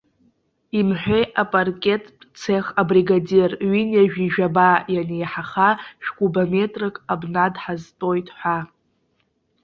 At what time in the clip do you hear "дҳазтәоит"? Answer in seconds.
7.53-8.27